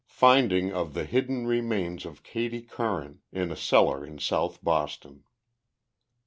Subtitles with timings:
[0.07, 5.25] FINDING OF THE HIDDEN REMAINS OF KATIE CURRAN IN A CELLAR IN SOUTH BOSTON.